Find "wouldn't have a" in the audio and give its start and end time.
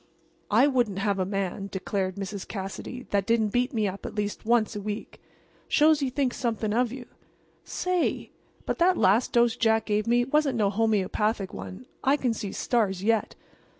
0.65-1.27